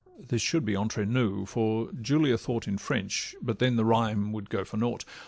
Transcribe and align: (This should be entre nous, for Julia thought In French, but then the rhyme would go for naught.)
(This 0.29 0.41
should 0.41 0.65
be 0.65 0.75
entre 0.75 1.05
nous, 1.05 1.47
for 1.47 1.91
Julia 2.01 2.35
thought 2.35 2.67
In 2.67 2.79
French, 2.79 3.35
but 3.39 3.59
then 3.59 3.75
the 3.75 3.85
rhyme 3.85 4.31
would 4.31 4.49
go 4.49 4.63
for 4.63 4.77
naught.) 4.77 5.05